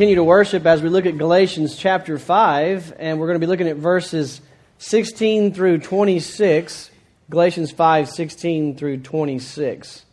[0.00, 3.46] continue to worship as we look at Galatians chapter 5, and we're going to be
[3.46, 4.40] looking at verses
[4.78, 6.90] 16 through 26.
[7.28, 10.06] Galatians 5, 16 through 26.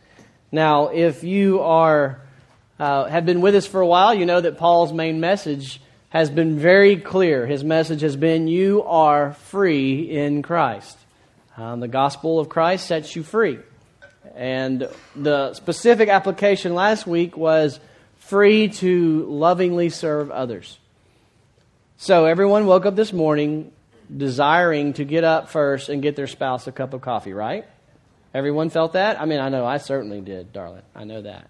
[0.52, 2.20] Now, if you are,
[2.78, 5.80] uh, have been with us for a while, you know that Paul's main message
[6.10, 7.46] has been very clear.
[7.46, 10.98] His message has been, You are free in Christ.
[11.56, 13.58] Um, the gospel of Christ sets you free.
[14.34, 17.80] And the specific application last week was
[18.28, 20.78] free to lovingly serve others.
[21.96, 23.72] So everyone woke up this morning
[24.14, 27.64] desiring to get up first and get their spouse a cup of coffee, right?
[28.34, 29.18] Everyone felt that?
[29.18, 30.82] I mean, I know I certainly did, darling.
[30.94, 31.48] I know that.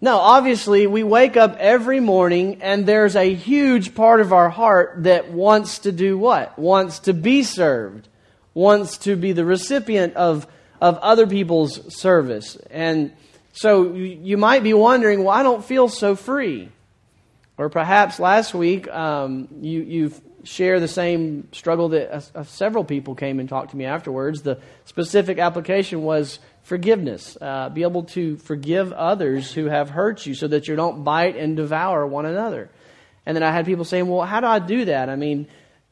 [0.00, 5.02] No, obviously, we wake up every morning and there's a huge part of our heart
[5.02, 6.58] that wants to do what?
[6.58, 8.08] Wants to be served,
[8.54, 10.46] wants to be the recipient of,
[10.80, 12.56] of other people's service.
[12.70, 13.12] And
[13.54, 16.70] so you might be wondering, well, I don't feel so free.
[17.56, 22.82] Or perhaps last week um, you, you share the same struggle that uh, uh, several
[22.82, 24.42] people came and talked to me afterwards.
[24.42, 27.38] The specific application was forgiveness.
[27.40, 31.36] Uh, be able to forgive others who have hurt you so that you don't bite
[31.36, 32.70] and devour one another.
[33.24, 35.08] And then I had people saying, well, how do I do that?
[35.08, 35.46] I mean,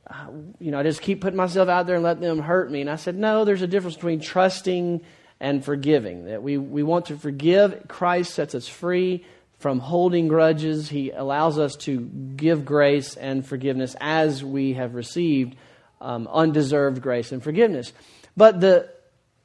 [0.08, 0.26] uh,
[0.58, 2.80] you know, I just keep putting myself out there and let them hurt me.
[2.80, 5.02] And I said, no, there's a difference between trusting
[5.42, 6.26] and forgiving.
[6.26, 7.88] That we, we want to forgive.
[7.88, 9.26] Christ sets us free
[9.58, 10.88] from holding grudges.
[10.88, 15.56] He allows us to give grace and forgiveness as we have received
[16.00, 17.92] um, undeserved grace and forgiveness.
[18.36, 18.88] But the,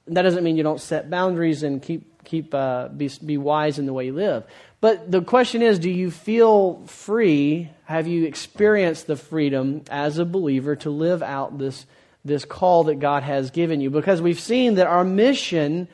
[0.05, 3.87] that doesn't mean you don't set boundaries and keep, keep uh, be, be wise in
[3.87, 4.43] the way you live.
[4.80, 7.71] But the question is do you feel free?
[7.86, 11.87] Have you experienced the freedom as a believer to live out this?
[12.27, 13.89] This call that God has given you.
[13.89, 15.88] Because we've seen that our mission,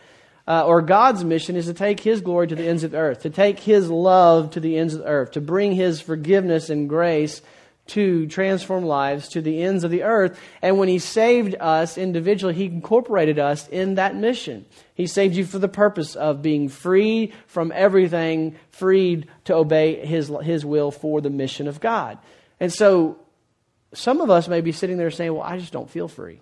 [0.48, 3.22] uh, or God's mission, is to take His glory to the ends of the earth,
[3.22, 6.90] to take His love to the ends of the earth, to bring His forgiveness and
[6.90, 7.42] grace
[7.86, 10.40] to transform lives to the ends of the earth.
[10.62, 14.66] And when He saved us individually, He incorporated us in that mission.
[14.96, 20.32] He saved you for the purpose of being free from everything, freed to obey His,
[20.44, 22.18] His will for the mission of God.
[22.60, 23.18] And so
[23.94, 26.40] some of us may be sitting there saying, Well, I just don't feel free.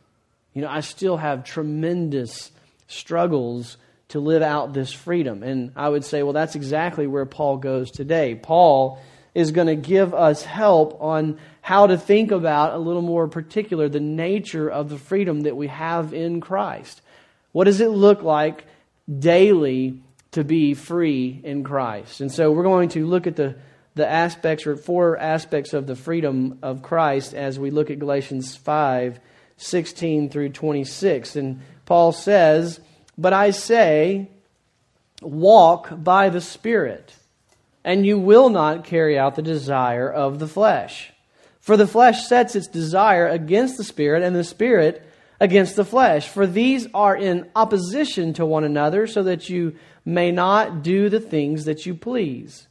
[0.54, 2.52] You know, I still have tremendous
[2.88, 3.78] struggles
[4.10, 5.44] to live out this freedom.
[5.44, 8.36] And I would say, Well, that's exactly where Paul goes today.
[8.36, 9.02] Paul
[9.34, 13.88] is going to give us help on how to think about a little more particular
[13.88, 17.02] the nature of the freedom that we have in Christ.
[17.52, 18.66] What does it look like
[19.20, 20.02] daily
[20.32, 22.22] to be free in Christ?
[22.22, 23.56] And so we're going to look at the
[23.96, 28.56] the aspects or four aspects of the freedom of Christ as we look at Galatians
[28.56, 29.20] 5
[29.58, 31.36] 16 through 26.
[31.36, 32.80] And Paul says,
[33.18, 34.30] But I say,
[35.22, 37.14] walk by the Spirit,
[37.84, 41.14] and you will not carry out the desire of the flesh.
[41.60, 45.08] For the flesh sets its desire against the Spirit, and the Spirit
[45.40, 46.28] against the flesh.
[46.28, 51.20] For these are in opposition to one another, so that you may not do the
[51.20, 52.68] things that you please.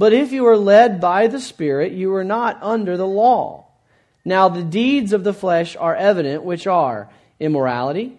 [0.00, 3.66] But if you are led by the Spirit, you are not under the law.
[4.24, 8.18] Now the deeds of the flesh are evident, which are immorality,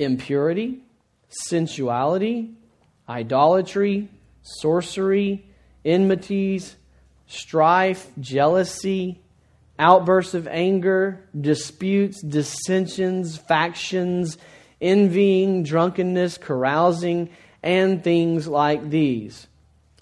[0.00, 0.80] impurity,
[1.28, 2.50] sensuality,
[3.08, 4.08] idolatry,
[4.42, 5.46] sorcery,
[5.84, 6.74] enmities,
[7.28, 9.20] strife, jealousy,
[9.78, 14.36] outbursts of anger, disputes, dissensions, factions,
[14.80, 17.30] envying, drunkenness, carousing,
[17.62, 19.47] and things like these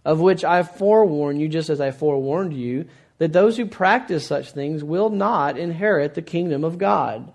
[0.06, 2.86] of which I forewarn you, just as I forewarned you,
[3.18, 7.32] that those who practice such things will not inherit the kingdom of God.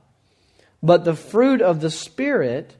[0.82, 2.78] But the fruit of the Spirit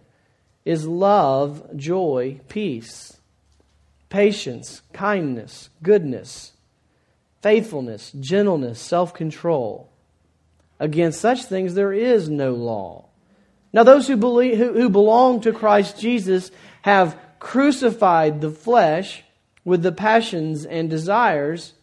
[0.64, 3.18] is love, joy, peace,
[4.08, 6.54] patience, kindness, goodness,
[7.42, 9.92] faithfulness, gentleness, self control.
[10.80, 13.10] Against such things there is no law.
[13.74, 16.50] Now, those who, believe, who, who belong to Christ Jesus
[16.82, 19.24] have crucified the flesh
[19.64, 21.74] with the passions and desires,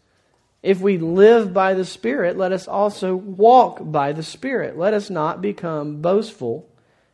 [0.63, 4.77] if we live by the Spirit, let us also walk by the Spirit.
[4.77, 6.69] Let us not become boastful,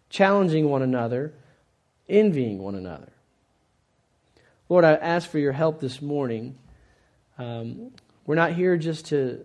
[0.09, 1.35] challenging one another,
[2.09, 3.13] envying one another.
[4.69, 6.59] Lord, I ask for your help this morning.
[7.37, 7.91] Um,
[8.25, 9.45] we're not here just to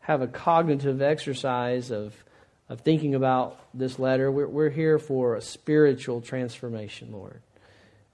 [0.00, 2.14] have a cognitive exercise of,
[2.68, 4.30] of thinking about this letter.
[4.30, 7.40] We're, we're here for a spiritual transformation, Lord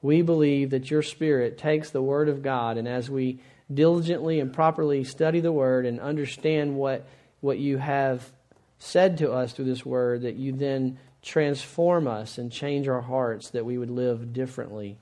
[0.04, 3.40] we believe that your Spirit takes the Word of God, and as we
[3.72, 7.06] diligently and properly study the Word and understand what,
[7.40, 8.30] what you have
[8.78, 13.48] said to us through this Word, that you then transform us and change our hearts
[13.50, 14.98] that we would live differently.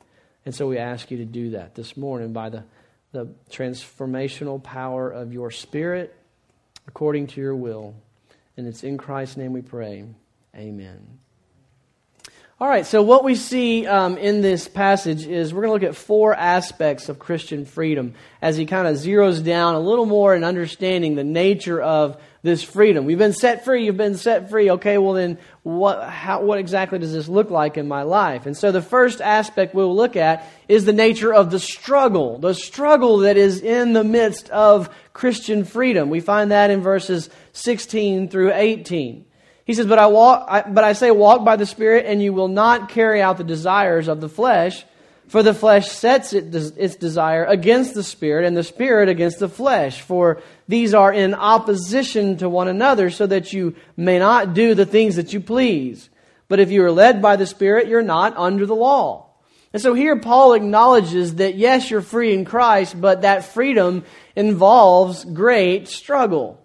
[0.47, 2.63] And so we ask you to do that this morning by the,
[3.11, 6.15] the transformational power of your spirit
[6.87, 7.97] according to your will.
[8.57, 10.05] And it's in Christ's name we pray.
[10.55, 11.19] Amen.
[12.63, 15.91] All right, so what we see um, in this passage is we're going to look
[15.91, 20.33] at four aspects of Christian freedom as he kind of zeroes down a little more
[20.33, 23.05] in understanding the nature of this freedom.
[23.05, 24.71] We've been set free, you've been set free.
[24.71, 28.47] Okay, well then, what, how, what exactly does this look like in my life?
[28.47, 32.55] And so the first aspect we'll look at is the nature of the struggle, the
[32.55, 36.11] struggle that is in the midst of Christian freedom.
[36.11, 39.25] We find that in verses 16 through 18.
[39.65, 42.33] He says, but I, walk, I, but I say, walk by the Spirit, and you
[42.33, 44.85] will not carry out the desires of the flesh.
[45.29, 49.49] For the flesh sets it, its desire against the Spirit, and the Spirit against the
[49.49, 50.01] flesh.
[50.01, 54.85] For these are in opposition to one another, so that you may not do the
[54.85, 56.11] things that you please.
[56.49, 59.31] But if you are led by the Spirit, you're not under the law.
[59.73, 64.05] And so here Paul acknowledges that yes, you're free in Christ, but that freedom
[64.37, 66.62] involves great struggle.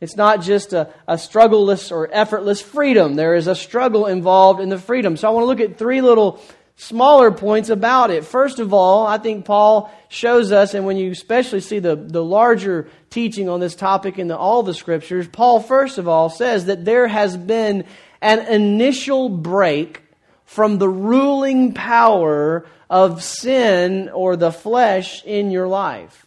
[0.00, 3.14] It's not just a, a struggleless or effortless freedom.
[3.14, 5.16] There is a struggle involved in the freedom.
[5.16, 6.40] So I want to look at three little
[6.76, 8.24] smaller points about it.
[8.24, 12.22] First of all, I think Paul shows us, and when you especially see the, the
[12.22, 16.66] larger teaching on this topic in the, all the scriptures, Paul, first of all, says
[16.66, 17.84] that there has been
[18.20, 20.02] an initial break
[20.44, 26.25] from the ruling power of sin or the flesh in your life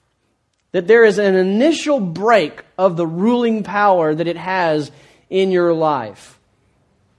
[0.72, 4.92] that there is an initial break of the ruling power that it has
[5.30, 6.40] in your life.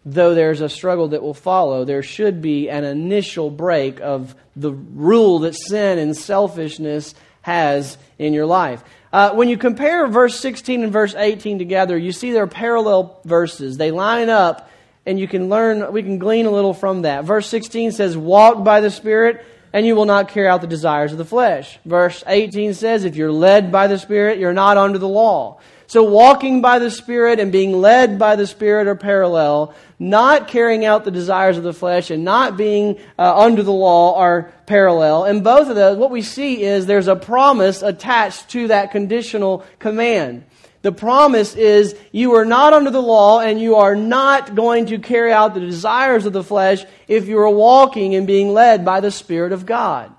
[0.04, 4.72] Though there's a struggle that will follow, there should be an initial break of the
[4.72, 8.82] rule that sin and selfishness has in your life.
[9.12, 13.76] Uh, when you compare verse 16 and verse 18 together, you see they're parallel verses.
[13.76, 14.70] They line up,
[15.04, 17.24] and you can learn, we can glean a little from that.
[17.24, 21.12] Verse 16 says, Walk by the Spirit and you will not carry out the desires
[21.12, 21.78] of the flesh.
[21.84, 25.60] Verse 18 says, if you're led by the Spirit, you're not under the law.
[25.86, 29.74] So walking by the Spirit and being led by the Spirit are parallel.
[29.98, 34.16] Not carrying out the desires of the flesh and not being uh, under the law
[34.16, 35.24] are parallel.
[35.24, 39.64] And both of those, what we see is there's a promise attached to that conditional
[39.80, 40.44] command.
[40.82, 44.98] The promise is you are not under the law and you are not going to
[44.98, 49.00] carry out the desires of the flesh if you are walking and being led by
[49.00, 50.10] the Spirit of God.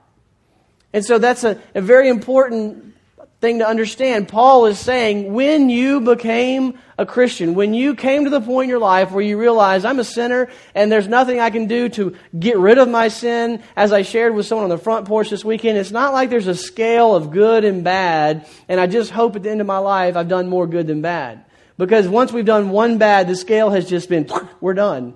[0.94, 2.96] And so that's a, a very important
[3.42, 4.28] thing to understand.
[4.28, 8.70] Paul is saying when you became a Christian, when you came to the point in
[8.70, 12.16] your life where you realize I'm a sinner and there's nothing I can do to
[12.38, 15.44] get rid of my sin, as I shared with someone on the front porch this
[15.44, 19.36] weekend, it's not like there's a scale of good and bad, and I just hope
[19.36, 21.44] at the end of my life I've done more good than bad.
[21.80, 24.30] Because once we've done one bad, the scale has just been,
[24.60, 25.16] we're done.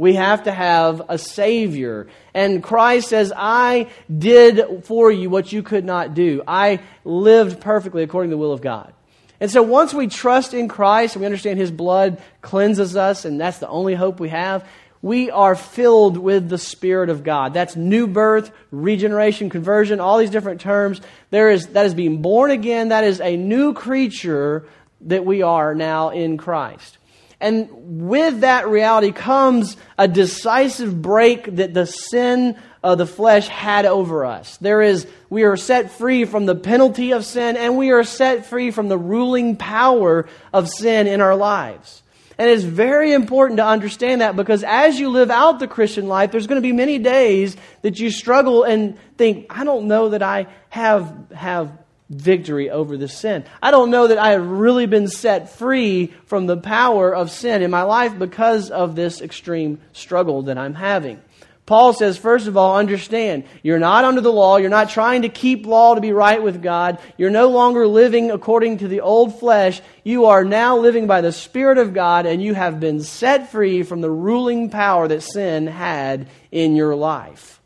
[0.00, 2.06] We have to have a Savior.
[2.32, 6.42] And Christ says, I did for you what you could not do.
[6.48, 8.94] I lived perfectly according to the will of God.
[9.40, 13.38] And so once we trust in Christ and we understand His blood cleanses us, and
[13.38, 14.66] that's the only hope we have,
[15.02, 17.52] we are filled with the Spirit of God.
[17.52, 21.02] That's new birth, regeneration, conversion, all these different terms.
[21.28, 22.88] There is, that is being born again.
[22.88, 24.64] That is a new creature
[25.02, 26.96] that we are now in Christ.
[27.40, 27.68] And
[28.08, 34.24] with that reality comes a decisive break that the sin of the flesh had over
[34.24, 34.56] us.
[34.58, 38.46] There is, we are set free from the penalty of sin and we are set
[38.46, 42.02] free from the ruling power of sin in our lives.
[42.38, 46.32] And it's very important to understand that because as you live out the Christian life,
[46.32, 50.22] there's going to be many days that you struggle and think, I don't know that
[50.22, 51.70] I have, have
[52.10, 53.44] victory over the sin.
[53.62, 57.62] I don't know that I have really been set free from the power of sin
[57.62, 61.22] in my life because of this extreme struggle that I'm having.
[61.66, 64.56] Paul says, first of all, understand, you're not under the law.
[64.56, 66.98] You're not trying to keep law to be right with God.
[67.16, 69.80] You're no longer living according to the old flesh.
[70.02, 73.84] You are now living by the Spirit of God, and you have been set free
[73.84, 77.59] from the ruling power that sin had in your life.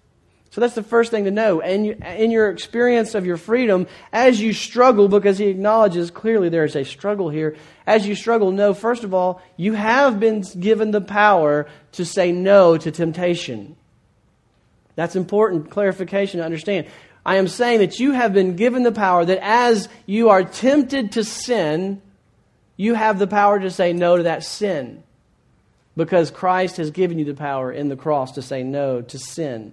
[0.55, 1.61] So that's the first thing to know.
[1.61, 6.65] And in your experience of your freedom, as you struggle, because he acknowledges clearly there
[6.65, 7.57] is a struggle here,
[7.89, 12.31] as you struggle, know, first of all, you have been given the power to say
[12.31, 13.75] no to temptation.
[14.95, 16.87] That's important clarification to understand.
[17.27, 21.11] I am saying that you have been given the power that as you are tempted
[21.13, 22.01] to sin,
[22.77, 25.03] you have the power to say no to that sin.
[25.97, 29.73] Because Christ has given you the power in the cross to say no to sin.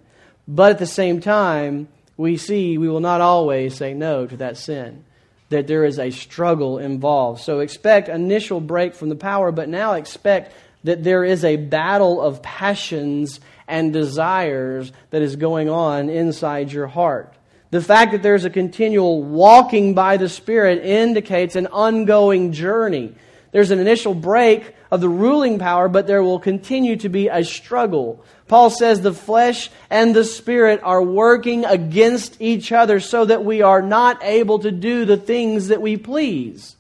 [0.53, 4.58] But at the same time, we see we will not always say no to that
[4.58, 5.05] sin,
[5.48, 7.39] that there is a struggle involved.
[7.39, 10.53] So expect initial break from the power, but now expect
[10.84, 16.88] that there is a battle of passions and desires that is going on inside your
[16.88, 17.34] heart.
[17.70, 23.15] The fact that there's a continual walking by the Spirit indicates an ongoing journey.
[23.51, 27.43] There's an initial break of the ruling power, but there will continue to be a
[27.43, 28.24] struggle.
[28.48, 33.62] Paul says the flesh and the spirit are working against each other so that we
[33.62, 36.75] are not able to do the things that we please.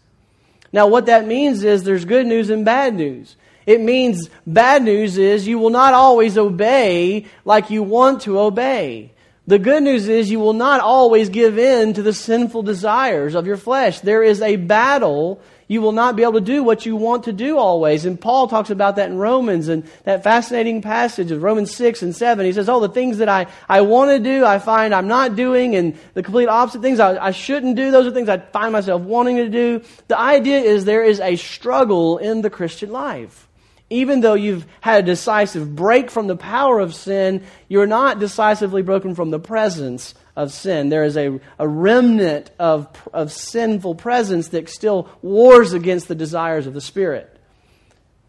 [0.73, 3.35] Now, what that means is there's good news and bad news.
[3.65, 9.11] It means bad news is you will not always obey like you want to obey.
[9.47, 13.47] The good news is you will not always give in to the sinful desires of
[13.47, 13.99] your flesh.
[13.99, 15.41] There is a battle.
[15.71, 18.03] You will not be able to do what you want to do always.
[18.03, 22.13] And Paul talks about that in Romans and that fascinating passage of Romans 6 and
[22.13, 22.45] 7.
[22.45, 25.37] He says, Oh, the things that I, I want to do, I find I'm not
[25.37, 28.73] doing, and the complete opposite things I, I shouldn't do, those are things I find
[28.73, 29.81] myself wanting to do.
[30.09, 33.47] The idea is there is a struggle in the Christian life
[33.89, 38.81] even though you've had a decisive break from the power of sin, you're not decisively
[38.81, 40.89] broken from the presence of sin.
[40.89, 46.67] There is a, a remnant of, of sinful presence that still wars against the desires
[46.67, 47.37] of the Spirit.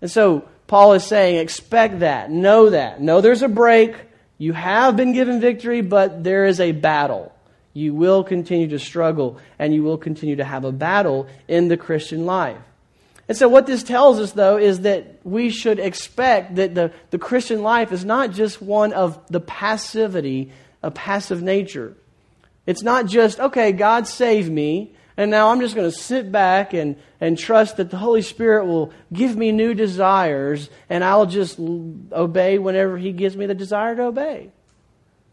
[0.00, 3.00] And so Paul is saying, expect that, know that.
[3.00, 3.94] Know there's a break.
[4.38, 7.32] You have been given victory, but there is a battle.
[7.74, 11.76] You will continue to struggle, and you will continue to have a battle in the
[11.76, 12.58] Christian life.
[13.28, 17.18] And so, what this tells us, though, is that we should expect that the, the
[17.18, 21.96] Christian life is not just one of the passivity, a passive nature.
[22.66, 26.72] It's not just, okay, God saved me, and now I'm just going to sit back
[26.74, 31.58] and, and trust that the Holy Spirit will give me new desires, and I'll just
[31.58, 34.50] obey whenever He gives me the desire to obey.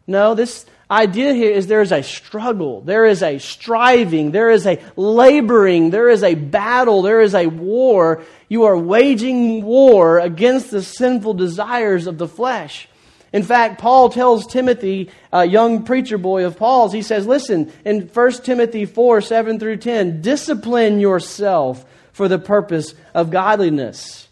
[0.07, 4.65] No, this, idea here is there is a struggle, there is a striving, there is
[4.65, 8.23] a laboring, there is a battle, there is a war.
[8.47, 12.87] You are waging war against the sinful desires of the flesh.
[13.31, 18.07] In fact, Paul tells Timothy, a young preacher boy of Paul's, he says, Listen, in
[18.07, 24.27] 1 Timothy 4 7 through 10, discipline yourself for the purpose of godliness.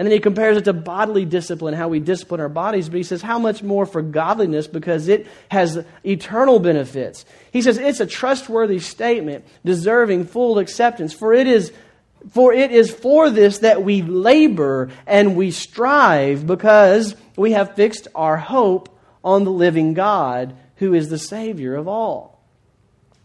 [0.00, 2.88] And then he compares it to bodily discipline, how we discipline our bodies.
[2.88, 7.26] But he says, how much more for godliness because it has eternal benefits.
[7.52, 11.12] He says, it's a trustworthy statement deserving full acceptance.
[11.12, 11.70] For it is
[12.30, 18.08] for it is for this that we labor and we strive because we have fixed
[18.14, 18.88] our hope
[19.24, 22.40] on the living God who is the Savior of all.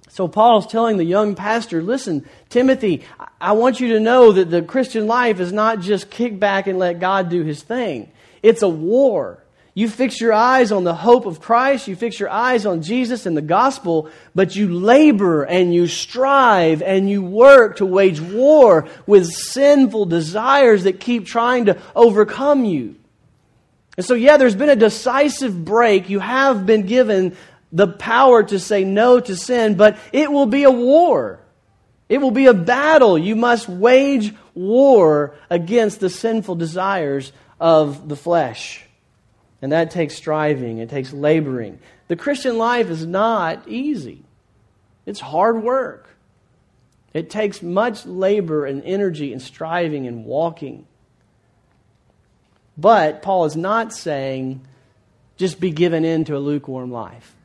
[0.10, 3.04] So Paul's telling the young pastor, listen, Timothy,
[3.42, 6.80] I want you to know that the Christian life is not just kick back and
[6.80, 8.12] let God do his thing.
[8.42, 9.44] It's a war.
[9.78, 13.26] You fix your eyes on the hope of Christ, you fix your eyes on Jesus
[13.26, 18.88] and the gospel, but you labor and you strive and you work to wage war
[19.06, 22.96] with sinful desires that keep trying to overcome you.
[23.98, 26.10] And so, yeah, there's been a decisive break.
[26.10, 27.36] You have been given
[27.74, 31.42] the power to say no to sin, but it will be a war.
[32.08, 33.18] It will be a battle.
[33.18, 38.85] You must wage war against the sinful desires of the flesh.
[39.66, 41.80] And that takes striving, it takes laboring.
[42.08, 44.22] The Christian life is not easy,
[45.08, 46.08] it's hard work.
[47.16, 50.86] It takes much labor and energy and striving and walking.
[52.78, 54.62] But Paul is not saying
[55.36, 57.36] just be given in to a lukewarm life.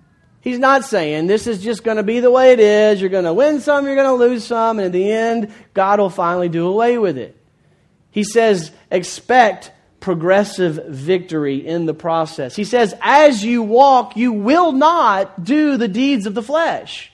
[0.43, 3.01] He's not saying this is just going to be the way it is.
[3.01, 6.01] You're going to win some, you're going to lose some, and in the end, God
[6.01, 7.35] will finally do away with it.
[8.11, 12.57] He says, expect progressive victory in the process.
[12.57, 17.13] He says, as you walk, you will not do the deeds of the flesh.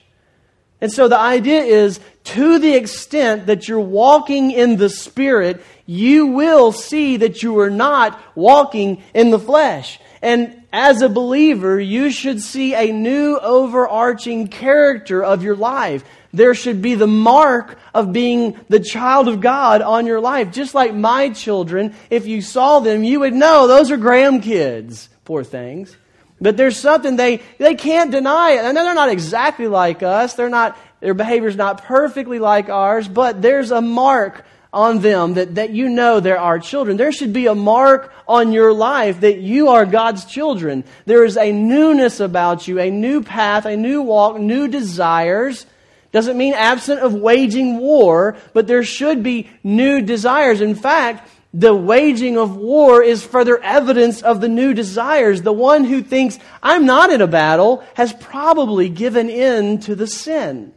[0.79, 6.27] And so the idea is to the extent that you're walking in the Spirit, you
[6.27, 9.99] will see that you are not walking in the flesh.
[10.21, 16.03] And as a believer, you should see a new overarching character of your life.
[16.33, 20.51] There should be the mark of being the child of God on your life.
[20.51, 25.09] Just like my children, if you saw them, you would know those are Graham kids.
[25.25, 25.95] Poor things.
[26.39, 28.65] But there's something they, they can't deny it.
[28.65, 30.35] I know they're not exactly like us.
[30.35, 35.55] They're not, their behavior's not perfectly like ours, but there's a mark on them that,
[35.55, 36.97] that you know there are children.
[36.97, 40.83] There should be a mark on your life that you are God's children.
[41.05, 45.65] There is a newness about you, a new path, a new walk, new desires.
[46.11, 50.61] Doesn't mean absent of waging war, but there should be new desires.
[50.61, 55.41] In fact, the waging of war is further evidence of the new desires.
[55.41, 60.07] The one who thinks, I'm not in a battle, has probably given in to the
[60.07, 60.73] sin.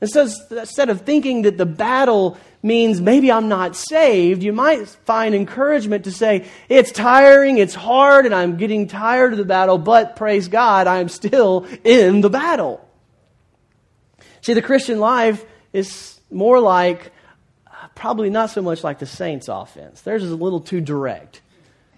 [0.00, 6.04] Instead of thinking that the battle means maybe I'm not saved, you might find encouragement
[6.04, 10.48] to say, it's tiring, it's hard, and I'm getting tired of the battle, but praise
[10.48, 12.86] God, I'm still in the battle.
[14.42, 17.12] See, the Christian life is more like,
[17.66, 20.00] uh, probably not so much like the Saints' offense.
[20.00, 21.40] Theirs is a little too direct.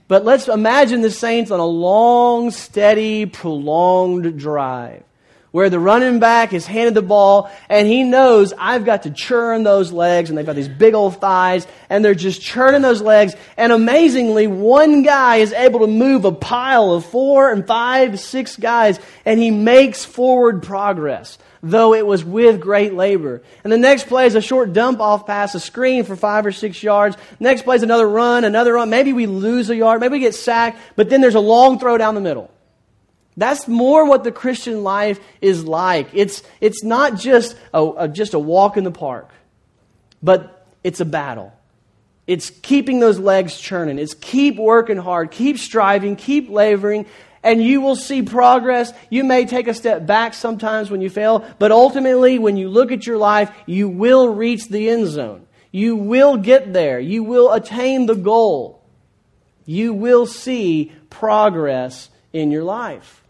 [0.08, 5.04] But let's imagine the Saints on a long, steady, prolonged drive
[5.52, 9.62] where the running back is handed the ball and he knows I've got to churn
[9.62, 13.36] those legs and they've got these big old thighs and they're just churning those legs.
[13.56, 18.56] And amazingly, one guy is able to move a pile of four and five, six
[18.56, 23.42] guys and he makes forward progress though it was with great labor.
[23.62, 26.52] And the next play is a short dump off pass, a screen for five or
[26.52, 27.16] six yards.
[27.38, 28.90] Next play is another run, another run.
[28.90, 31.96] Maybe we lose a yard, maybe we get sacked, but then there's a long throw
[31.96, 32.50] down the middle.
[33.36, 36.08] That's more what the Christian life is like.
[36.12, 39.30] It's, it's not just a, a, just a walk in the park,
[40.22, 41.52] but it's a battle.
[42.26, 43.98] It's keeping those legs churning.
[43.98, 47.06] It's keep working hard, keep striving, keep laboring,
[47.42, 48.92] and you will see progress.
[49.10, 52.92] You may take a step back sometimes when you fail, but ultimately, when you look
[52.92, 55.46] at your life, you will reach the end zone.
[55.70, 57.00] You will get there.
[57.00, 58.82] You will attain the goal.
[59.64, 63.22] You will see progress in your life.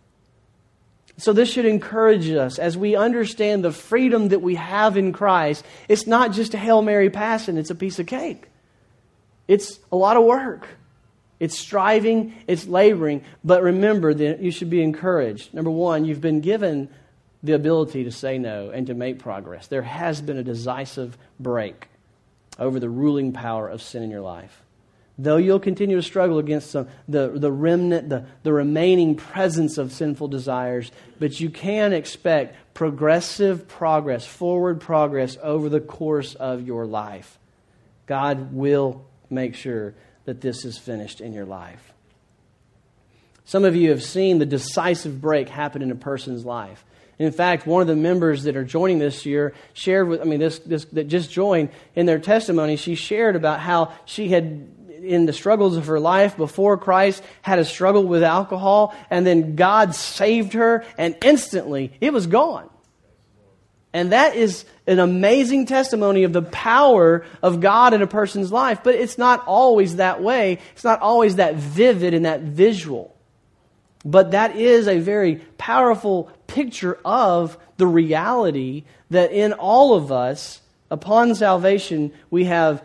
[1.18, 5.64] So, this should encourage us as we understand the freedom that we have in Christ.
[5.88, 8.48] It's not just a Hail Mary passing, it's a piece of cake.
[9.46, 10.66] It's a lot of work.
[11.42, 15.52] It's striving, it's laboring, but remember that you should be encouraged.
[15.52, 16.88] Number one, you've been given
[17.42, 19.66] the ability to say no and to make progress.
[19.66, 21.88] There has been a decisive break
[22.60, 24.62] over the ruling power of sin in your life.
[25.18, 29.90] Though you'll continue to struggle against some, the, the remnant, the, the remaining presence of
[29.92, 36.86] sinful desires, but you can expect progressive progress, forward progress over the course of your
[36.86, 37.36] life.
[38.06, 41.92] God will make sure that this is finished in your life.
[43.44, 46.84] Some of you have seen the decisive break happen in a person's life.
[47.18, 50.40] In fact, one of the members that are joining this year shared with, I mean,
[50.40, 54.68] this, this that just joined in their testimony, she shared about how she had
[55.02, 59.56] in the struggles of her life before Christ, had a struggle with alcohol, and then
[59.56, 62.70] God saved her, and instantly it was gone.
[63.92, 68.80] And that is an amazing testimony of the power of God in a person's life.
[68.82, 70.58] But it's not always that way.
[70.72, 73.14] It's not always that vivid and that visual.
[74.04, 80.60] But that is a very powerful picture of the reality that in all of us,
[80.90, 82.82] upon salvation, we have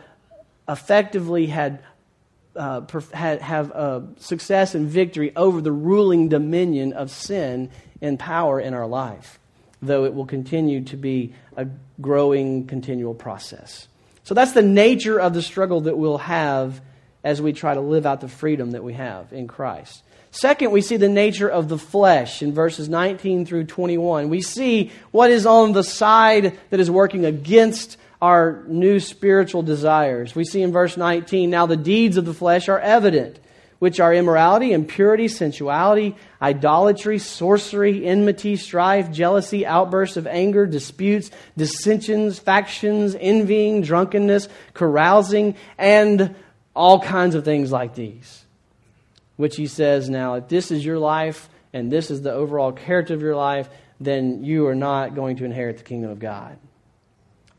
[0.68, 1.82] effectively had
[2.56, 2.82] uh,
[3.14, 7.70] have uh, success and victory over the ruling dominion of sin
[8.02, 9.40] and power in our life,
[9.82, 11.68] though it will continue to be a
[12.02, 13.88] growing, continual process.
[14.24, 16.82] So that's the nature of the struggle that we'll have
[17.24, 20.04] as we try to live out the freedom that we have in Christ.
[20.32, 24.30] Second, we see the nature of the flesh in verses 19 through 21.
[24.30, 30.36] We see what is on the side that is working against our new spiritual desires.
[30.36, 33.40] We see in verse 19, now the deeds of the flesh are evident,
[33.80, 42.40] which are immorality, impurity, sensuality, idolatry, sorcery, enmity, strife, jealousy, outbursts of anger, disputes, dissensions,
[42.40, 46.36] factions, envying, drunkenness, carousing, and
[46.76, 48.46] all kinds of things like these.
[49.36, 53.14] Which he says, now, if this is your life and this is the overall character
[53.14, 56.58] of your life, then you are not going to inherit the kingdom of God.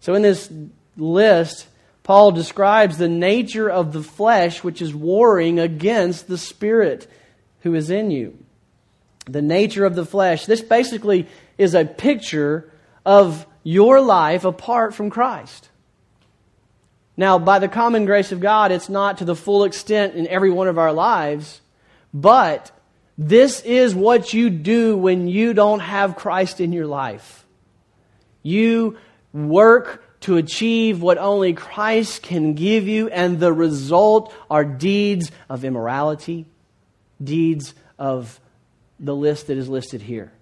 [0.01, 0.51] So, in this
[0.97, 1.67] list,
[2.09, 7.07] Paul describes the nature of the flesh which is warring against the spirit
[7.61, 8.39] who is in you.
[9.27, 10.47] The nature of the flesh.
[10.47, 12.73] This basically is a picture
[13.05, 15.69] of your life apart from Christ.
[17.15, 20.51] Now, by the common grace of God, it's not to the full extent in every
[20.51, 21.61] one of our lives,
[22.15, 22.71] but
[23.19, 27.45] this is what you do when you don't have Christ in your life.
[28.43, 28.97] You
[29.35, 35.65] work to achieve what only Christ can give you, and the result are deeds of
[35.65, 36.47] immorality,
[37.23, 38.41] deeds of
[38.99, 40.33] the list that is listed here.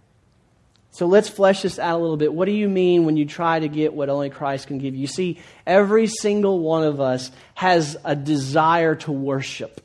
[0.92, 2.32] So let's flesh this out a little bit.
[2.32, 5.02] What do you mean when you try to get what only Christ can give you?
[5.02, 9.82] You see, every single one of us has a desire to worship.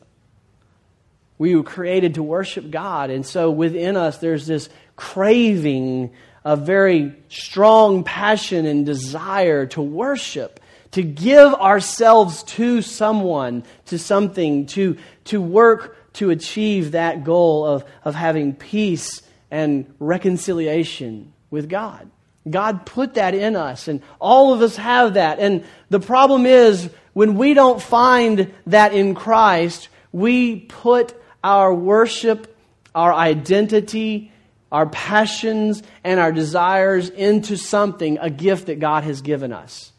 [1.38, 6.12] We were created to worship God, and so within us there's this craving
[6.44, 10.60] a very strong passion and desire to worship,
[10.92, 17.86] to give ourselves to someone, to something, to, to work to achieve that goal of,
[18.04, 22.10] of having peace and reconciliation with God.
[22.50, 25.40] God put that in us, and all of us have that.
[25.40, 32.58] And the problem is, when we don't find that in Christ, we put our worship,
[32.96, 34.31] our identity,
[34.72, 39.92] our passions, and our desires into something, a gift that God has given us.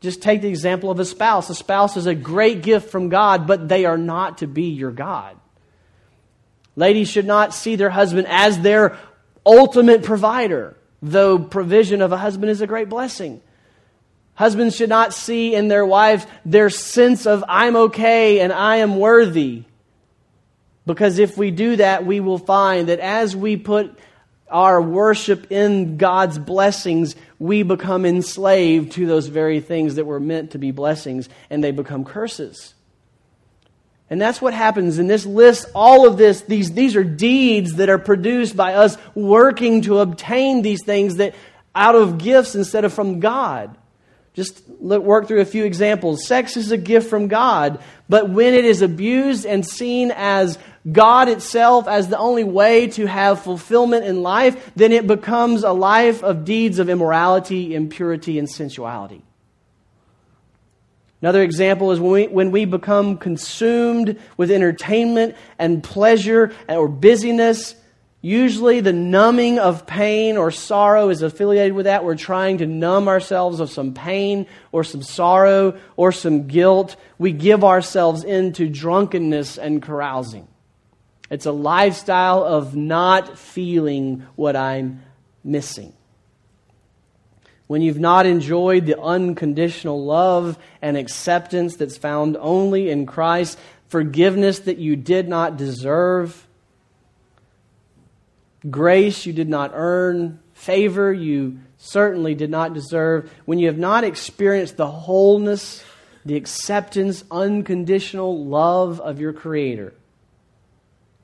[0.00, 1.50] Just take the example of a spouse.
[1.50, 4.92] A spouse is a great gift from God, but they are not to be your
[4.92, 5.36] God.
[6.76, 8.96] Ladies should not see their husband as their
[9.44, 13.42] ultimate provider, though provision of a husband is a great blessing.
[14.34, 18.96] Husbands should not see in their wives their sense of, I'm okay and I am
[18.96, 19.64] worthy.
[20.86, 23.98] Because if we do that, we will find that as we put
[24.50, 30.52] our worship in God's blessings, we become enslaved to those very things that were meant
[30.52, 32.74] to be blessings and they become curses.
[34.08, 35.66] And that's what happens in this list.
[35.72, 40.62] All of this, these, these are deeds that are produced by us working to obtain
[40.62, 41.36] these things that
[41.76, 43.76] out of gifts instead of from God.
[44.34, 46.26] Just work through a few examples.
[46.26, 50.58] Sex is a gift from God, but when it is abused and seen as
[50.90, 55.72] God itself as the only way to have fulfillment in life, then it becomes a
[55.72, 59.22] life of deeds of immorality, impurity, and sensuality.
[61.20, 67.74] Another example is when we, when we become consumed with entertainment and pleasure or busyness.
[68.22, 72.04] Usually, the numbing of pain or sorrow is affiliated with that.
[72.04, 76.96] We're trying to numb ourselves of some pain or some sorrow or some guilt.
[77.18, 80.48] We give ourselves into drunkenness and carousing.
[81.30, 85.02] It's a lifestyle of not feeling what I'm
[85.44, 85.92] missing.
[87.68, 94.58] When you've not enjoyed the unconditional love and acceptance that's found only in Christ, forgiveness
[94.60, 96.48] that you did not deserve,
[98.68, 104.02] grace you did not earn, favor you certainly did not deserve, when you have not
[104.02, 105.84] experienced the wholeness,
[106.24, 109.94] the acceptance, unconditional love of your Creator,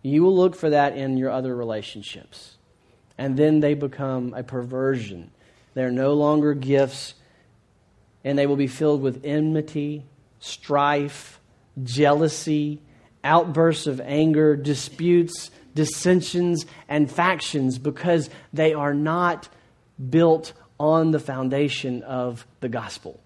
[0.02, 2.56] you will look for that in your other relationships.
[3.18, 5.30] And then they become a perversion.
[5.74, 7.14] They're no longer gifts,
[8.24, 10.04] and they will be filled with enmity,
[10.38, 11.40] strife,
[11.82, 12.80] jealousy,
[13.24, 19.48] outbursts of anger, disputes, dissensions, and factions because they are not
[20.10, 23.20] built on the foundation of the gospel.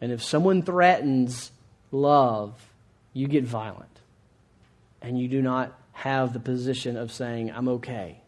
[0.00, 1.50] And if someone threatens
[1.90, 2.54] love,
[3.12, 3.91] you get violent
[5.02, 8.20] and you do not have the position of saying, I'm okay,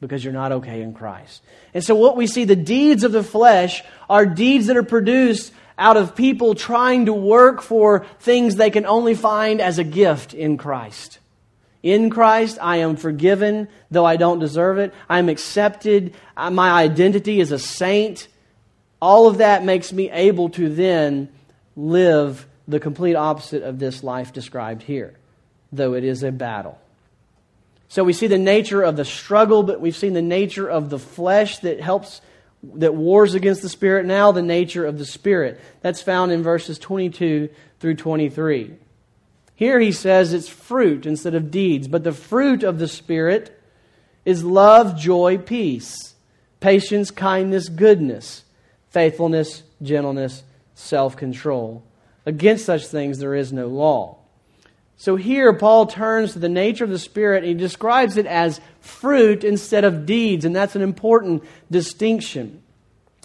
[0.00, 1.42] because you're not okay in Christ.
[1.74, 5.52] And so, what we see, the deeds of the flesh are deeds that are produced
[5.78, 10.34] out of people trying to work for things they can only find as a gift
[10.34, 11.18] in Christ.
[11.82, 14.92] In Christ, I am forgiven, though I don't deserve it.
[15.08, 16.14] I'm accepted.
[16.36, 18.28] Uh, my identity is a saint.
[19.00, 21.30] All of that makes me able to then
[21.76, 25.14] live the complete opposite of this life described here
[25.72, 26.78] though it is a battle.
[27.88, 30.98] So we see the nature of the struggle, but we've seen the nature of the
[30.98, 32.20] flesh that helps,
[32.74, 34.06] that wars against the spirit.
[34.06, 35.60] Now the nature of the spirit.
[35.80, 37.48] That's found in verses 22
[37.80, 38.76] through 23.
[39.56, 43.60] Here he says it's fruit instead of deeds, but the fruit of the spirit
[44.24, 46.14] is love, joy, peace,
[46.60, 48.44] patience, kindness, goodness,
[48.90, 51.82] faithfulness, gentleness, self control.
[52.24, 54.19] Against such things there is no law.
[55.00, 58.60] So here, Paul turns to the nature of the Spirit and he describes it as
[58.80, 62.62] fruit instead of deeds, and that's an important distinction.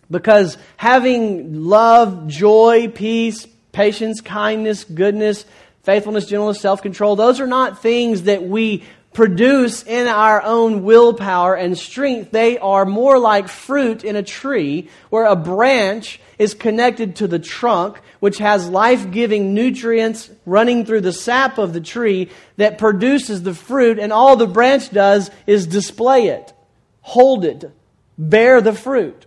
[0.10, 5.44] Because having love, joy, peace, patience, kindness, goodness,
[5.84, 8.86] faithfulness, gentleness, self control, those are not things that we
[9.16, 12.32] produce in our own willpower and strength.
[12.32, 17.40] They are more like fruit in a tree where a branch is connected to the
[17.40, 23.42] trunk, which has life giving nutrients running through the sap of the tree that produces
[23.42, 26.54] the fruit, and all the branch does is display it,
[27.02, 27.72] hold it,
[28.18, 29.26] bear the fruit.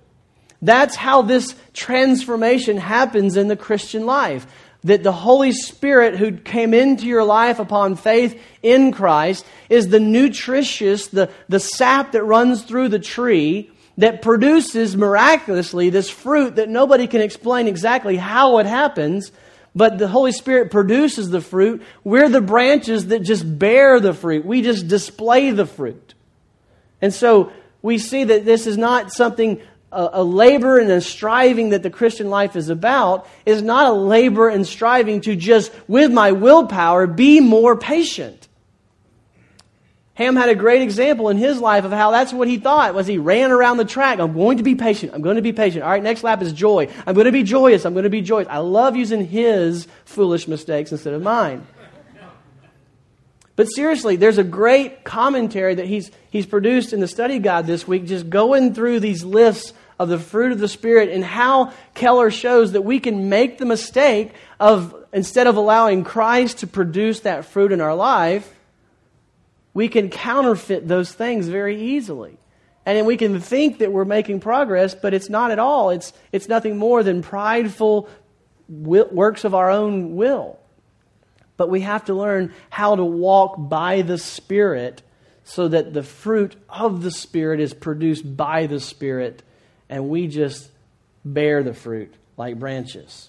[0.60, 4.46] That's how this transformation happens in the Christian life
[4.88, 10.00] that the Holy Spirit who came into your life upon faith in Christ is the
[10.00, 16.68] nutritious, the, the sap that runs through the tree that produces miraculously this fruit that
[16.68, 19.32] nobody can explain exactly how it happens,
[19.74, 21.82] but the Holy Spirit produces the fruit.
[22.04, 24.46] We're the branches that just bear the fruit.
[24.46, 26.14] We just display the fruit.
[27.02, 31.70] And so we see that this is not something a, a, labor and a striving
[31.70, 36.12] that the Christian life is about is not a labor and striving to just, with
[36.12, 38.48] my willpower, be more patient.
[40.18, 43.06] Ham had a great example in his life of how that's what he thought was
[43.06, 44.18] he ran around the track.
[44.18, 45.14] I'm going to be patient.
[45.14, 45.84] I'm going to be patient.
[45.84, 46.88] All right, next lap is joy.
[47.06, 47.84] I'm going to be joyous.
[47.84, 48.48] I'm going to be joyous.
[48.50, 51.64] I love using his foolish mistakes instead of mine.
[53.58, 57.88] But seriously, there's a great commentary that he's, he's produced in the study guide this
[57.88, 62.30] week, just going through these lists of the fruit of the Spirit and how Keller
[62.30, 67.46] shows that we can make the mistake of, instead of allowing Christ to produce that
[67.46, 68.48] fruit in our life,
[69.74, 72.38] we can counterfeit those things very easily.
[72.86, 75.90] And we can think that we're making progress, but it's not at all.
[75.90, 78.08] It's, it's nothing more than prideful
[78.68, 80.60] works of our own will.
[81.58, 85.02] But we have to learn how to walk by the Spirit
[85.44, 89.42] so that the fruit of the Spirit is produced by the Spirit,
[89.90, 90.70] and we just
[91.22, 93.28] bear the fruit like branches.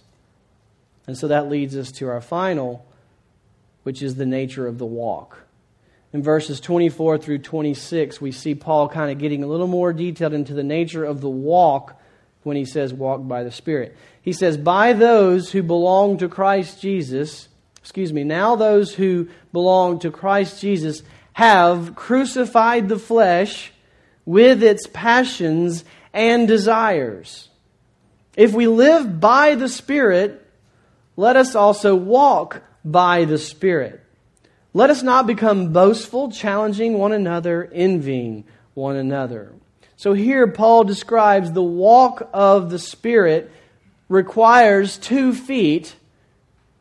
[1.07, 2.85] And so that leads us to our final,
[3.83, 5.39] which is the nature of the walk
[6.11, 10.33] in verses 24 through 26, we see Paul kind of getting a little more detailed
[10.33, 11.99] into the nature of the walk
[12.43, 13.95] when he says walk by the Spirit.
[14.21, 17.47] He says, By those who belong to Christ Jesus,
[17.89, 21.01] excuse me, now those who belong to Christ Jesus
[21.33, 23.73] have crucified the flesh
[24.25, 27.49] with its passions and desires.
[28.37, 30.45] If we live by the Spirit,
[31.17, 34.03] let us also walk by the Spirit.
[34.71, 38.43] Let us not become boastful, challenging one another, envying
[38.75, 39.51] one another.
[39.95, 43.51] So here Paul describes the walk of the Spirit
[44.09, 45.95] requires two feet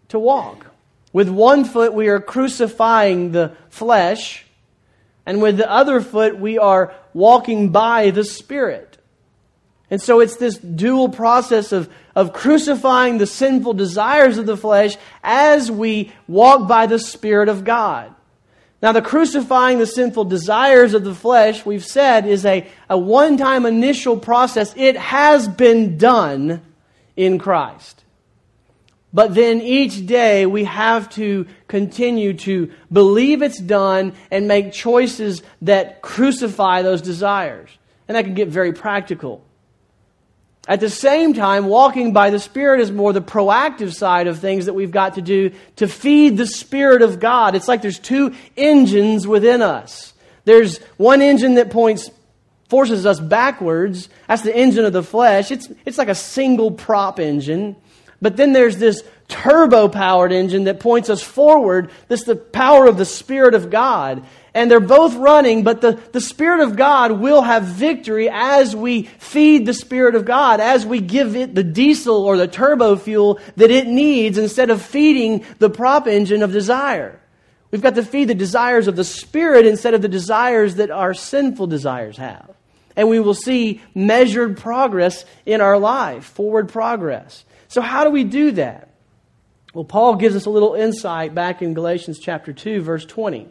[0.08, 0.67] to walk.
[1.12, 4.44] With one foot, we are crucifying the flesh,
[5.24, 8.98] and with the other foot, we are walking by the Spirit.
[9.90, 14.96] And so it's this dual process of, of crucifying the sinful desires of the flesh
[15.22, 18.14] as we walk by the Spirit of God.
[18.80, 23.36] Now, the crucifying the sinful desires of the flesh, we've said, is a, a one
[23.36, 24.72] time initial process.
[24.76, 26.62] It has been done
[27.16, 28.04] in Christ.
[29.12, 35.42] But then each day we have to continue to believe it's done and make choices
[35.62, 37.70] that crucify those desires.
[38.06, 39.44] And that can get very practical.
[40.66, 44.66] At the same time, walking by the Spirit is more the proactive side of things
[44.66, 47.54] that we've got to do to feed the Spirit of God.
[47.54, 50.12] It's like there's two engines within us.
[50.44, 52.10] There's one engine that points,
[52.68, 54.10] forces us backwards.
[54.26, 55.50] That's the engine of the flesh.
[55.50, 57.74] It's, it's like a single prop engine.
[58.20, 61.90] But then there's this turbo powered engine that points us forward.
[62.08, 64.24] This is the power of the Spirit of God
[64.58, 69.02] and they're both running, but the, the Spirit of God will have victory as we
[69.04, 73.38] feed the Spirit of God, as we give it the diesel or the turbo fuel
[73.54, 77.20] that it needs instead of feeding the prop engine of desire.
[77.70, 81.14] We've got to feed the desires of the Spirit instead of the desires that our
[81.14, 82.50] sinful desires have.
[82.96, 87.44] And we will see measured progress in our life, forward progress.
[87.68, 88.88] So, how do we do that?
[89.74, 93.48] Well, Paul gives us a little insight back in Galatians chapter 2, verse 20.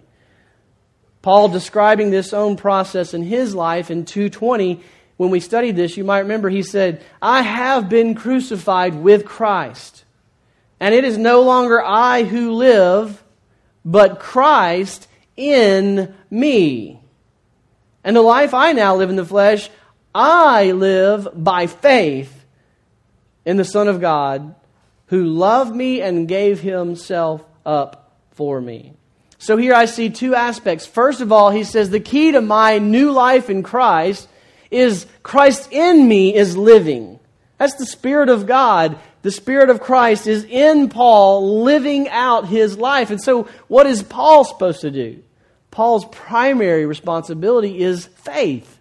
[1.21, 4.81] Paul describing this own process in his life in 220,
[5.17, 10.05] when we studied this, you might remember he said, I have been crucified with Christ.
[10.79, 13.23] And it is no longer I who live,
[13.83, 16.99] but Christ in me.
[18.03, 19.69] And the life I now live in the flesh,
[20.13, 22.36] I live by faith
[23.47, 24.53] in the Son of God
[25.05, 28.93] who loved me and gave himself up for me.
[29.37, 30.85] So here I see two aspects.
[30.85, 34.27] First of all, he says the key to my new life in Christ
[34.69, 37.21] is Christ in me is living.
[37.57, 38.99] That's the Spirit of God.
[39.21, 43.11] The Spirit of Christ is in Paul living out his life.
[43.11, 45.23] And so, what is Paul supposed to do?
[45.71, 48.77] Paul's primary responsibility is faith.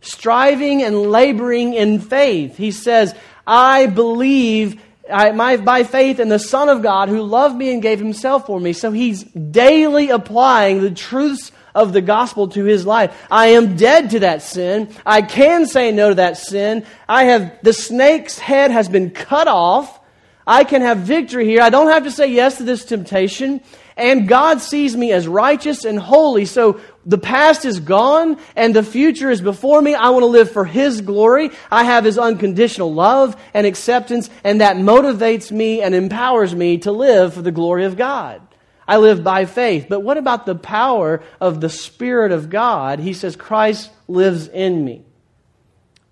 [0.00, 2.56] Striving and laboring in faith.
[2.56, 3.14] He says,
[3.46, 7.82] I believe I, my, by faith in the Son of God who loved me and
[7.82, 8.72] gave himself for me.
[8.72, 13.16] So he's daily applying the truths of the gospel to his life.
[13.30, 14.94] I am dead to that sin.
[15.04, 16.86] I can say no to that sin.
[17.08, 20.00] I have, the snake's head has been cut off.
[20.46, 21.62] I can have victory here.
[21.62, 23.60] I don't have to say yes to this temptation.
[23.96, 26.44] And God sees me as righteous and holy.
[26.44, 29.94] So the past is gone and the future is before me.
[29.94, 31.50] I want to live for His glory.
[31.70, 36.92] I have His unconditional love and acceptance, and that motivates me and empowers me to
[36.92, 38.40] live for the glory of God.
[38.86, 39.86] I live by faith.
[39.88, 42.98] But what about the power of the Spirit of God?
[42.98, 45.04] He says, Christ lives in me.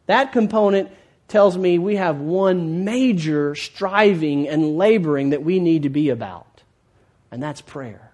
[0.07, 0.91] That component
[1.29, 6.63] tells me we have one major striving and laboring that we need to be about,
[7.31, 8.10] and that's prayer.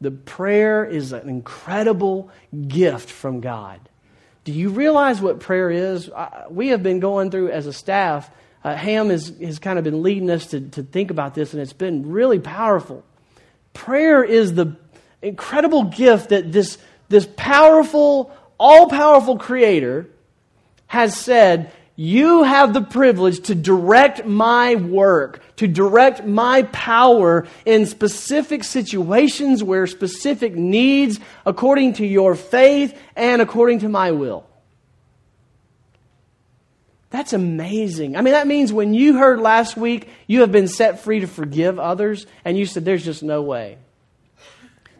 [0.00, 2.30] The prayer is an incredible
[2.66, 3.80] gift from God.
[4.44, 6.10] Do you realize what prayer is?
[6.48, 8.30] We have been going through as a staff.
[8.64, 11.62] Uh, Ham has, has kind of been leading us to, to think about this, and
[11.62, 13.04] it's been really powerful.
[13.74, 14.76] Prayer is the
[15.22, 20.08] incredible gift that this, this powerful, all powerful Creator
[20.86, 27.84] has said, You have the privilege to direct my work, to direct my power in
[27.84, 34.46] specific situations where specific needs, according to your faith and according to my will.
[37.10, 38.16] That's amazing.
[38.16, 41.26] I mean, that means when you heard last week you have been set free to
[41.26, 43.76] forgive others, and you said, There's just no way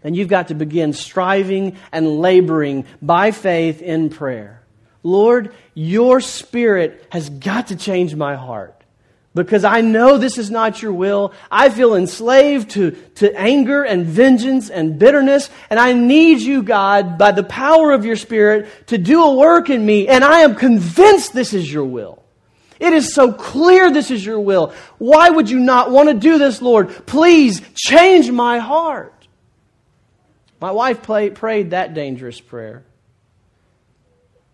[0.03, 4.60] then you've got to begin striving and laboring by faith in prayer.
[5.03, 8.81] Lord, your spirit has got to change my heart
[9.35, 11.33] because I know this is not your will.
[11.51, 17.17] I feel enslaved to, to anger and vengeance and bitterness, and I need you, God,
[17.17, 20.55] by the power of your Spirit, to do a work in me, and I am
[20.57, 22.23] convinced this is your will.
[22.81, 24.73] It is so clear this is your will.
[24.99, 26.89] Why would you not want to do this, Lord?
[27.07, 29.15] Please change my heart.
[30.61, 32.85] My wife play, prayed that dangerous prayer.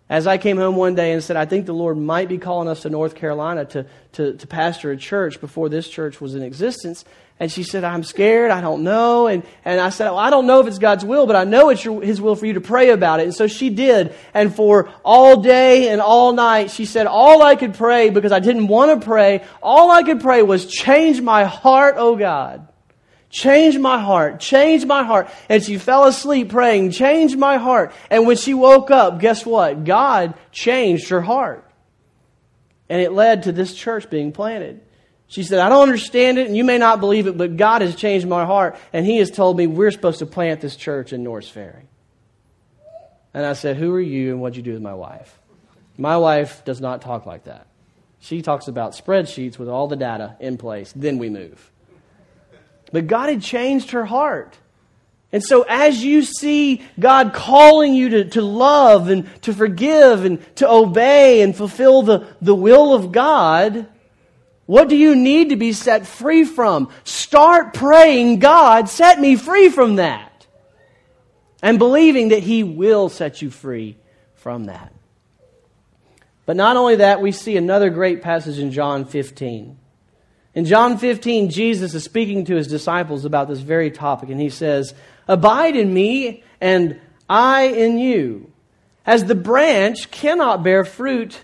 [0.08, 2.68] As I came home one day and said, I think the Lord might be calling
[2.68, 6.42] us to North Carolina to, to, to pastor a church before this church was in
[6.42, 7.04] existence.
[7.40, 8.52] And she said, I'm scared.
[8.52, 9.26] I don't know.
[9.26, 11.70] And, and I said, well, I don't know if it's God's will, but I know
[11.70, 13.24] it's your, His will for you to pray about it.
[13.24, 14.14] And so she did.
[14.32, 18.38] And for all day and all night, she said, all I could pray, because I
[18.38, 22.68] didn't want to pray, all I could pray was change my heart, oh God.
[23.30, 24.40] Change my heart.
[24.40, 25.28] Change my heart.
[25.48, 27.92] And she fell asleep praying, Change my heart.
[28.10, 29.84] And when she woke up, guess what?
[29.84, 31.68] God changed her heart.
[32.88, 34.80] And it led to this church being planted.
[35.28, 37.96] She said, I don't understand it, and you may not believe it, but God has
[37.96, 41.24] changed my heart, and He has told me we're supposed to plant this church in
[41.24, 41.88] Norris Ferry.
[43.34, 45.36] And I said, Who are you, and what'd you do with my wife?
[45.98, 47.66] My wife does not talk like that.
[48.20, 51.72] She talks about spreadsheets with all the data in place, then we move.
[52.92, 54.56] But God had changed her heart.
[55.32, 60.56] And so, as you see God calling you to, to love and to forgive and
[60.56, 63.86] to obey and fulfill the, the will of God,
[64.66, 66.90] what do you need to be set free from?
[67.04, 70.46] Start praying, God, set me free from that.
[71.62, 73.96] And believing that He will set you free
[74.34, 74.92] from that.
[76.46, 79.76] But not only that, we see another great passage in John 15.
[80.56, 84.48] In John 15, Jesus is speaking to his disciples about this very topic, and he
[84.48, 84.94] says,
[85.28, 88.50] Abide in me, and I in you.
[89.04, 91.42] As the branch cannot bear fruit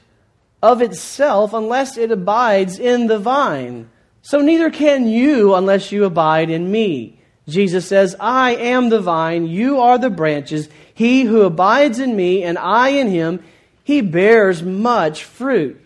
[0.62, 3.90] of itself unless it abides in the vine,
[4.22, 7.20] so neither can you unless you abide in me.
[7.46, 10.70] Jesus says, I am the vine, you are the branches.
[10.94, 13.44] He who abides in me, and I in him,
[13.84, 15.78] he bears much fruit.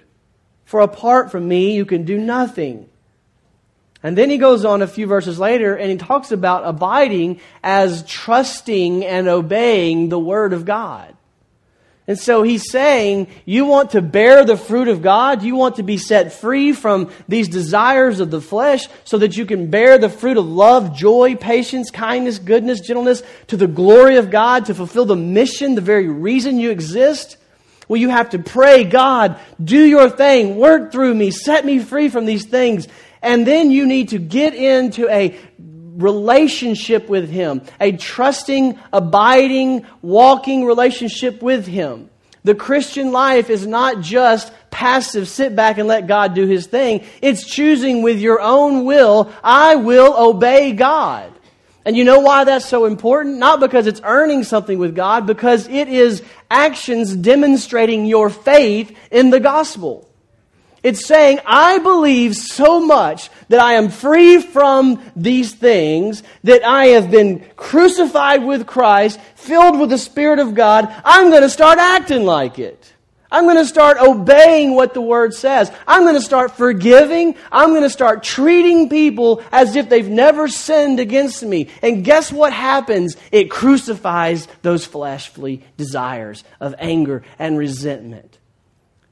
[0.65, 2.89] For apart from me, you can do nothing.
[4.03, 8.05] And then he goes on a few verses later and he talks about abiding as
[8.05, 11.17] trusting and obeying the Word of God.
[12.09, 15.43] And so he's saying, you want to bear the fruit of God?
[15.43, 19.45] You want to be set free from these desires of the flesh so that you
[19.45, 24.31] can bear the fruit of love, joy, patience, kindness, goodness, gentleness to the glory of
[24.31, 27.39] God, to fulfill the mission, the very reason you exist?
[27.89, 32.09] Well, you have to pray, God, do your thing, work through me, set me free
[32.09, 32.87] from these things.
[33.27, 35.37] And then you need to get into a
[35.97, 42.09] relationship with Him, a trusting, abiding, walking relationship with Him.
[42.45, 47.05] The Christian life is not just passive, sit back and let God do His thing.
[47.21, 51.33] It's choosing with your own will, I will obey God.
[51.85, 53.39] And you know why that's so important?
[53.39, 59.31] Not because it's earning something with God, because it is actions demonstrating your faith in
[59.31, 60.09] the gospel.
[60.87, 66.87] It's saying, I believe so much that I am free from these things, that I
[66.95, 70.87] have been crucified with Christ, filled with the Spirit of God.
[71.05, 72.93] I'm going to start acting like it.
[73.33, 75.73] I'm going to start obeying what the Word says.
[75.89, 77.35] I'm going to start forgiving.
[77.51, 81.69] I'm going to start treating people as if they've never sinned against me.
[81.83, 83.17] And guess what happens?
[83.33, 88.39] It crucifies those fleshly desires of anger and resentment.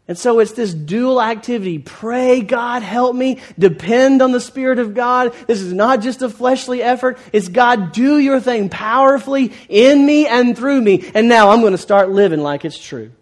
[0.07, 1.79] And so it's this dual activity.
[1.79, 3.41] Pray, God, help me.
[3.59, 5.33] Depend on the Spirit of God.
[5.47, 7.19] This is not just a fleshly effort.
[7.33, 11.11] It's God, do your thing powerfully in me and through me.
[11.15, 13.13] And now I'm going to start living like it's true.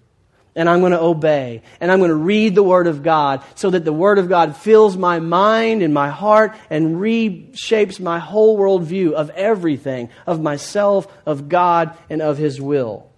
[0.54, 3.70] and I'm going to obey and I'm going to read the Word of God so
[3.70, 8.58] that the Word of God fills my mind and my heart and reshapes my whole
[8.58, 13.08] worldview of everything, of myself, of God, and of His will.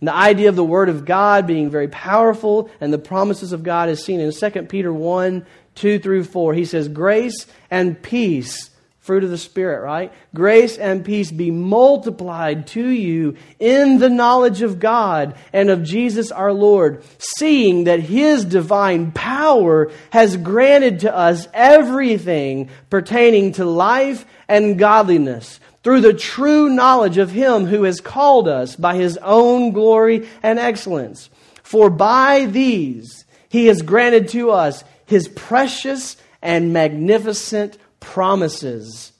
[0.00, 3.62] And the idea of the Word of God being very powerful and the promises of
[3.62, 5.46] God is seen in 2 Peter 1
[5.76, 6.54] 2 through 4.
[6.54, 8.70] He says, Grace and peace
[9.00, 10.12] fruit of the Spirit, right?
[10.34, 16.30] Grace and peace be multiplied to you in the knowledge of God and of Jesus
[16.30, 24.26] our Lord, seeing that His divine power has granted to us everything pertaining to life
[24.48, 29.72] and godliness through the true knowledge of Him who has called us by His own
[29.72, 31.30] glory and excellence.
[31.62, 39.12] For by these He has granted to us His precious and magnificent promises,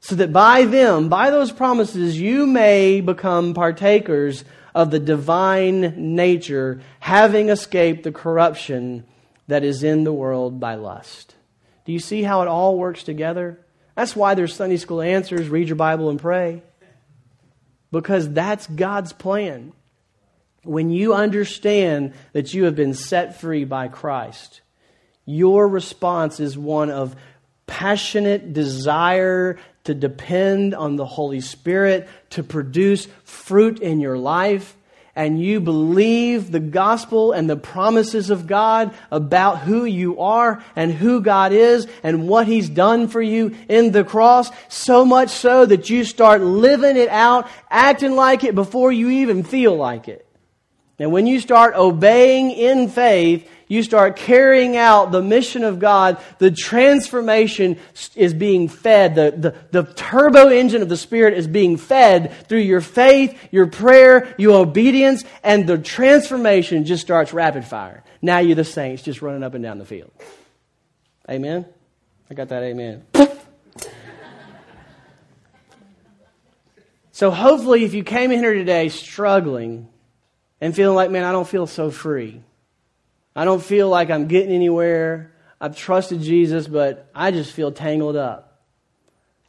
[0.00, 4.44] so that by them, by those promises, you may become partakers
[4.74, 9.04] of the divine nature, having escaped the corruption
[9.46, 11.34] that is in the world by lust.
[11.84, 13.63] Do you see how it all works together?
[13.94, 16.62] That's why there's Sunday school answers, read your Bible and pray.
[17.92, 19.72] Because that's God's plan.
[20.64, 24.62] When you understand that you have been set free by Christ,
[25.26, 27.14] your response is one of
[27.66, 34.76] passionate desire to depend on the Holy Spirit to produce fruit in your life,
[35.16, 40.92] and you believe the gospel and the promises of God about who you are and
[40.92, 45.64] who God is and what He's done for you in the cross, so much so
[45.66, 50.26] that you start living it out, acting like it before you even feel like it.
[50.98, 56.22] And when you start obeying in faith, you start carrying out the mission of God,
[56.38, 57.78] the transformation
[58.14, 59.14] is being fed.
[59.14, 59.30] The,
[59.70, 64.34] the, the turbo engine of the Spirit is being fed through your faith, your prayer,
[64.38, 68.04] your obedience, and the transformation just starts rapid fire.
[68.20, 70.10] Now you're the saints just running up and down the field.
[71.28, 71.66] Amen?
[72.30, 73.04] I got that amen.
[77.12, 79.88] so hopefully, if you came in here today struggling
[80.60, 82.42] and feeling like, man, I don't feel so free.
[83.36, 85.32] I don't feel like I'm getting anywhere.
[85.60, 88.62] I've trusted Jesus, but I just feel tangled up.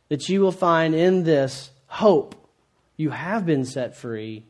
[0.09, 2.35] That you will find in this hope.
[2.97, 4.45] You have been set free,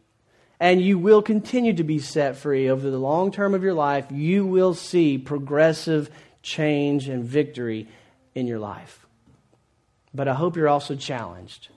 [0.60, 4.06] and you will continue to be set free over the long term of your life.
[4.12, 6.10] You will see progressive
[6.42, 7.88] change and victory
[8.36, 9.06] in your life.
[10.14, 11.70] But I hope you're also challenged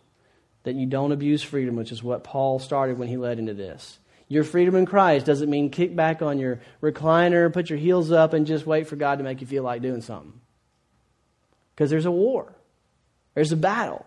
[0.65, 3.99] that you don't abuse freedom, which is what Paul started when he led into this.
[4.29, 8.35] Your freedom in Christ doesn't mean kick back on your recliner, put your heels up,
[8.35, 10.35] and just wait for God to make you feel like doing something.
[11.75, 12.55] Because there's a war,
[13.35, 14.05] there's a battle.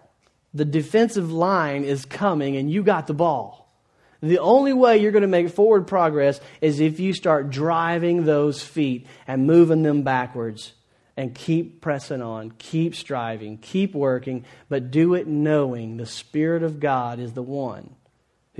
[0.53, 3.73] The defensive line is coming, and you got the ball.
[4.21, 8.61] The only way you're going to make forward progress is if you start driving those
[8.61, 10.73] feet and moving them backwards
[11.17, 16.79] and keep pressing on, keep striving, keep working, but do it knowing the Spirit of
[16.79, 17.95] God is the one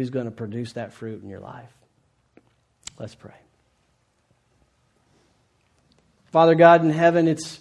[0.01, 1.71] who's going to produce that fruit in your life.
[2.97, 3.35] Let's pray.
[6.31, 7.59] Father God in heaven, it's,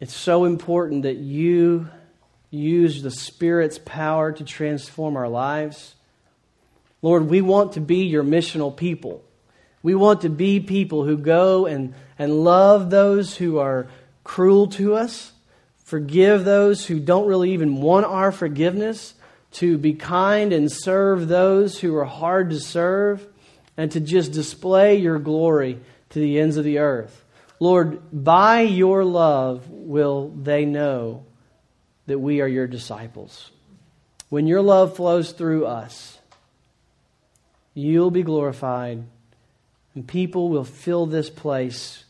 [0.00, 1.88] it's so important that you
[2.50, 5.94] use the Spirit's power to transform our lives.
[7.02, 9.22] Lord, we want to be your missional people.
[9.80, 13.86] We want to be people who go and, and love those who are
[14.24, 15.30] cruel to us,
[15.84, 19.14] forgive those who don't really even want our forgiveness,
[19.52, 23.26] to be kind and serve those who are hard to serve,
[23.76, 25.80] and to just display your glory
[26.10, 27.24] to the ends of the earth.
[27.58, 31.24] Lord, by your love will they know
[32.06, 33.50] that we are your disciples.
[34.28, 36.18] When your love flows through us,
[37.74, 39.04] you'll be glorified,
[39.94, 42.04] and people will fill this place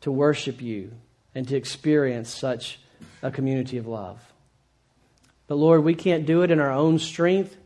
[0.00, 0.92] to worship you
[1.34, 2.80] and to experience such
[3.22, 4.27] a community of love.
[5.48, 7.56] But Lord, we can't do it in our own strength.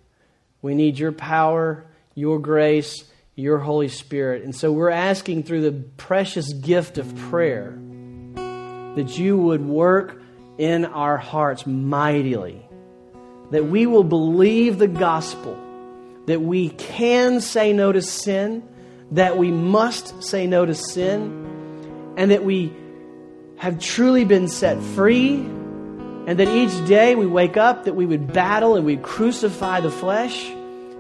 [0.63, 3.05] We need your power, your grace,
[3.35, 4.45] your Holy Spirit.
[4.45, 7.77] And so we're asking through the precious gift of prayer
[8.95, 10.21] that you would work
[10.59, 12.63] in our hearts mightily,
[13.51, 15.59] that we will believe the gospel,
[16.27, 18.63] that we can say no to sin,
[19.11, 22.73] that we must say no to sin, and that we
[23.57, 25.45] have truly been set free
[26.27, 29.91] and that each day we wake up, that we would battle and we'd crucify the
[29.91, 30.51] flesh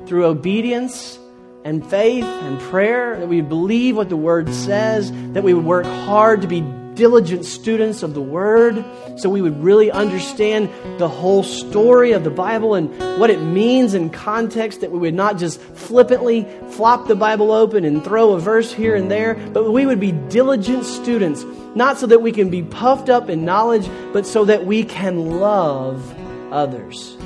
[0.06, 1.18] through obedience
[1.64, 5.86] and faith and prayer, that we believe what the Word says, that we would work
[5.86, 6.60] hard to be
[6.94, 8.84] diligent students of the Word,
[9.16, 10.68] so we would really understand
[10.98, 15.14] the whole story of the Bible and what it means in context, that we would
[15.14, 19.70] not just flippantly flop the Bible open and throw a verse here and there, but
[19.70, 23.88] we would be diligent students, not so that we can be puffed up in knowledge,
[24.12, 26.14] but so that we can love
[26.52, 27.16] others.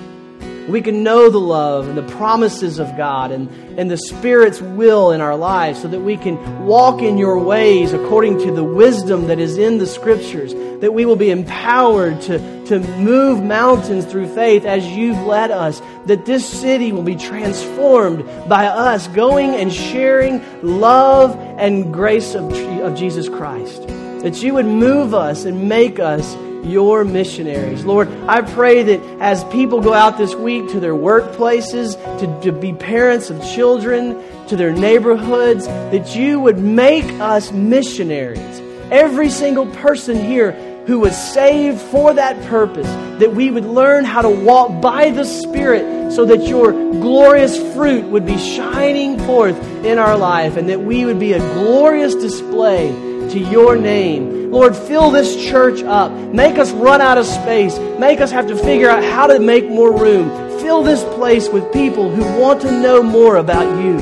[0.69, 5.13] We can know the love and the promises of God and, and the Spirit's will
[5.13, 9.27] in our lives so that we can walk in your ways according to the wisdom
[9.27, 14.35] that is in the Scriptures, that we will be empowered to, to move mountains through
[14.35, 19.73] faith as you've led us, that this city will be transformed by us going and
[19.73, 22.53] sharing love and grace of,
[22.83, 23.87] of Jesus Christ.
[24.23, 26.35] That you would move us and make us
[26.65, 27.85] your missionaries.
[27.85, 32.53] Lord, I pray that as people go out this week to their workplaces, to, to
[32.53, 38.61] be parents of children, to their neighborhoods, that you would make us missionaries.
[38.91, 40.53] Every single person here
[40.87, 42.87] who was saved for that purpose,
[43.19, 48.05] that we would learn how to walk by the Spirit so that your glorious fruit
[48.05, 52.91] would be shining forth in our life and that we would be a glorious display
[53.31, 54.51] to your name.
[54.51, 56.13] Lord, fill this church up.
[56.13, 57.79] Make us run out of space.
[57.99, 60.31] Make us have to figure out how to make more room.
[60.61, 63.99] Fill this place with people who want to know more about you.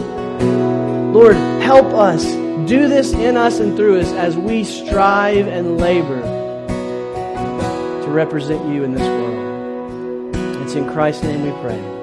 [1.12, 2.24] Lord, help us.
[2.68, 6.22] Do this in us and through us as we strive and labor
[8.02, 10.36] to represent you in this world.
[10.62, 11.93] It's in Christ's name we pray.